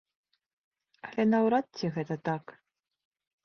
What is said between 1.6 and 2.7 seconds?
ці гэта так.